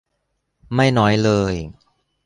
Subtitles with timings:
[0.75, 1.53] ไม่น้อยเลย